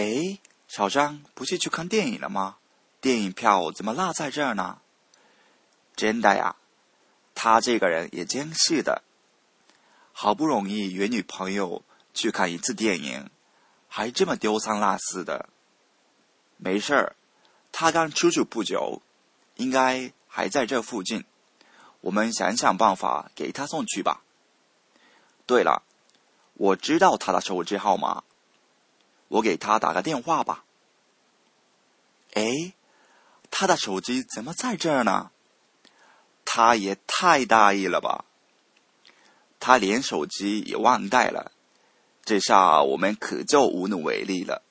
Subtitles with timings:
[0.00, 2.56] 哎，小张不是去看电影了吗？
[3.02, 4.80] 电影票怎么落在这儿呢？
[5.94, 6.56] 真的呀，
[7.34, 9.02] 他这个人也真是的，
[10.14, 11.82] 好不容易约女朋友
[12.14, 13.28] 去看一次电影，
[13.88, 15.50] 还这么丢三落四的。
[16.56, 17.16] 没事儿，
[17.70, 19.02] 他刚出去不久，
[19.56, 21.26] 应该还在这附近。
[22.00, 24.22] 我们想想办法给他送去吧。
[25.44, 25.82] 对了，
[26.54, 28.24] 我知道他的手机号码。
[29.30, 30.64] 我给他打个电话吧。
[32.34, 32.74] 哎，
[33.50, 35.30] 他的手机怎么在这儿呢？
[36.44, 38.24] 他也太大意了吧！
[39.60, 41.52] 他连手机也忘带了，
[42.24, 44.62] 这下我们可就无能为力了。